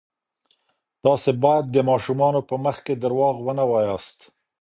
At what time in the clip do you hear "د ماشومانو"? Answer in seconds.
1.69-2.39